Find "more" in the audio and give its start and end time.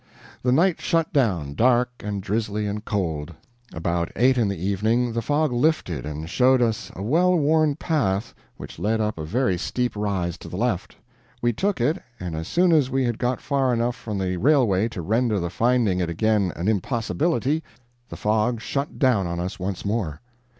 19.85-20.19